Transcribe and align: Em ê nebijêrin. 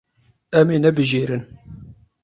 Em 0.59 0.67
ê 0.75 0.77
nebijêrin. 0.83 1.43